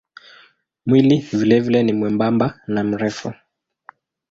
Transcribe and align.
Mwili 0.85 1.17
vilevile 1.19 1.83
ni 1.83 1.93
mwembamba 1.93 2.59
na 2.67 2.83
mrefu. 2.83 3.33